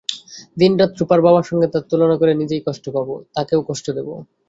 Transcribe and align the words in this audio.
দিনরাত 0.57 0.91
রূপার 0.99 1.19
বাবার 1.25 1.45
সঙ্গে 1.49 1.67
তার 1.67 1.83
তুলনা 1.89 2.15
করে 2.17 2.33
নিজেই 2.41 2.65
কষ্ট 2.67 2.85
পাব, 2.95 3.07
তাকেও 3.35 3.61
কষ্ট 3.69 3.85
দেব। 3.97 4.07